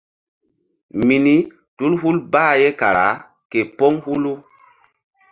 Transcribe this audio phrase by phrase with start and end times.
[1.07, 1.35] Mini
[1.77, 3.07] tul hul bah ye kara
[3.51, 4.33] képóŋ hulu.